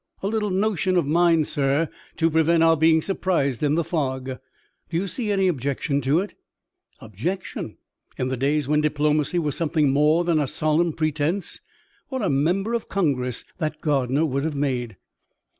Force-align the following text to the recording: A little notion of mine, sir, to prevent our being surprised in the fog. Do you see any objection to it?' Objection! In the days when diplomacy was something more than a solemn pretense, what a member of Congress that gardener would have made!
A 0.23 0.27
little 0.27 0.49
notion 0.49 0.97
of 0.97 1.05
mine, 1.05 1.43
sir, 1.43 1.87
to 2.17 2.31
prevent 2.31 2.63
our 2.63 2.75
being 2.75 3.03
surprised 3.03 3.61
in 3.61 3.75
the 3.75 3.83
fog. 3.83 4.25
Do 4.89 4.97
you 4.97 5.07
see 5.07 5.31
any 5.31 5.47
objection 5.47 6.01
to 6.01 6.21
it?' 6.21 6.33
Objection! 7.01 7.77
In 8.17 8.27
the 8.29 8.35
days 8.35 8.67
when 8.67 8.81
diplomacy 8.81 9.37
was 9.37 9.55
something 9.55 9.91
more 9.91 10.23
than 10.23 10.39
a 10.39 10.47
solemn 10.47 10.93
pretense, 10.93 11.61
what 12.09 12.23
a 12.23 12.29
member 12.31 12.73
of 12.73 12.89
Congress 12.89 13.45
that 13.59 13.79
gardener 13.79 14.25
would 14.25 14.43
have 14.43 14.55
made! 14.55 14.97